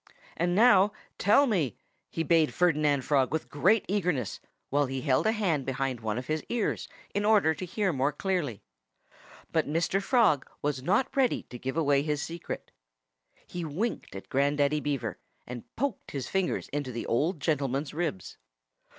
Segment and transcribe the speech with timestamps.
[0.35, 1.75] "And now, tell me!"
[2.09, 4.39] he bade Ferdinand Frog with great eagerness,
[4.71, 8.11] while he held a hand behind one of his ears, in order to hear more
[8.11, 8.63] clearly.
[9.51, 10.01] But Mr.
[10.01, 12.71] Frog was not ready to give away his secret.
[13.45, 18.37] He winked at Grandaddy Beaver, and poked his fingers into the old gentleman's ribs.